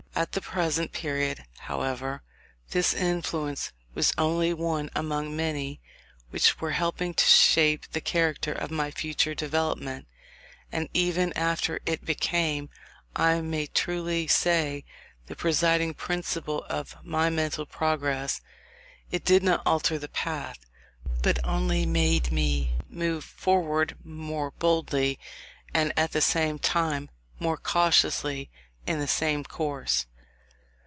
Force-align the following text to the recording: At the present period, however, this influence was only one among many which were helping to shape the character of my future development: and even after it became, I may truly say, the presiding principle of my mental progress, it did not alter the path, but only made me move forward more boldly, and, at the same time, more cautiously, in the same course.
At 0.13 0.33
the 0.33 0.41
present 0.41 0.91
period, 0.91 1.45
however, 1.57 2.21
this 2.71 2.93
influence 2.93 3.71
was 3.95 4.13
only 4.19 4.53
one 4.53 4.91
among 4.93 5.35
many 5.35 5.81
which 6.29 6.59
were 6.59 6.71
helping 6.71 7.13
to 7.15 7.23
shape 7.23 7.89
the 7.91 8.01
character 8.01 8.51
of 8.51 8.69
my 8.69 8.91
future 8.91 9.33
development: 9.33 10.07
and 10.71 10.89
even 10.93 11.31
after 11.33 11.79
it 11.87 12.05
became, 12.05 12.69
I 13.15 13.39
may 13.41 13.65
truly 13.67 14.27
say, 14.27 14.83
the 15.25 15.35
presiding 15.35 15.93
principle 15.95 16.65
of 16.69 16.93
my 17.03 17.29
mental 17.31 17.65
progress, 17.65 18.41
it 19.09 19.23
did 19.25 19.41
not 19.41 19.63
alter 19.65 19.97
the 19.97 20.09
path, 20.09 20.59
but 21.23 21.39
only 21.43 21.85
made 21.85 22.31
me 22.33 22.75
move 22.89 23.23
forward 23.23 23.95
more 24.03 24.51
boldly, 24.51 25.17
and, 25.73 25.93
at 25.97 26.11
the 26.11 26.21
same 26.21 26.59
time, 26.59 27.09
more 27.39 27.57
cautiously, 27.57 28.51
in 28.85 28.99
the 28.99 29.07
same 29.07 29.43
course. 29.43 30.05